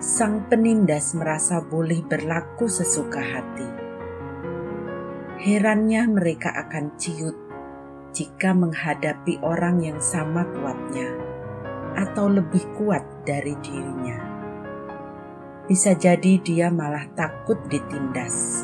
[0.00, 3.68] sang penindas merasa boleh berlaku sesuka hati.
[5.36, 7.36] Herannya mereka akan ciut
[8.16, 11.25] jika menghadapi orang yang sama kuatnya
[11.96, 14.20] atau lebih kuat dari dirinya.
[15.66, 18.62] Bisa jadi dia malah takut ditindas.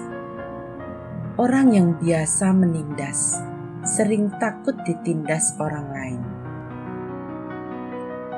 [1.41, 3.41] Orang yang biasa menindas
[3.83, 6.23] sering takut ditindas orang lain.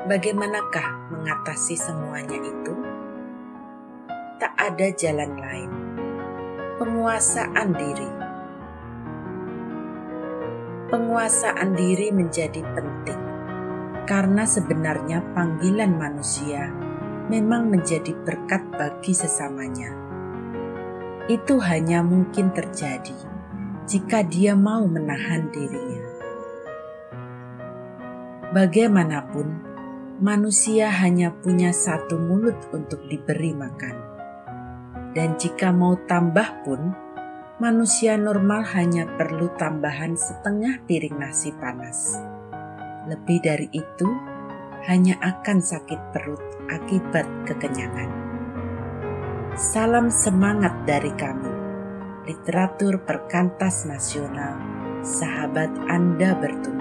[0.09, 2.73] Bagaimanakah mengatasi semuanya itu?
[4.41, 5.71] Tak ada jalan lain.
[6.81, 8.11] Penguasaan diri.
[10.89, 13.24] Penguasaan diri menjadi penting
[14.05, 16.69] karena sebenarnya panggilan manusia
[17.25, 19.89] memang menjadi berkat bagi sesamanya.
[21.25, 23.17] Itu hanya mungkin terjadi
[23.89, 26.05] jika dia mau menahan dirinya.
[28.53, 29.47] Bagaimanapun,
[30.21, 33.95] manusia hanya punya satu mulut untuk diberi makan,
[35.17, 36.93] dan jika mau tambah pun,
[37.57, 42.34] manusia normal hanya perlu tambahan setengah piring nasi panas
[43.05, 44.09] lebih dari itu,
[44.85, 48.09] hanya akan sakit perut akibat kekenyangan.
[49.55, 51.53] Salam semangat dari kami,
[52.27, 54.59] literatur perkantas nasional,
[54.99, 56.74] sahabat Anda bertumbuh.